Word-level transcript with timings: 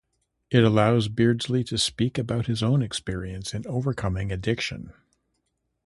It 0.49 0.63
allows 0.63 1.09
Beardsley 1.09 1.63
to 1.65 1.77
speak 1.77 2.17
about 2.17 2.47
his 2.47 2.63
own 2.63 2.81
experience 2.81 3.53
in 3.53 3.67
overcoming 3.67 4.31
addiction. 4.31 4.93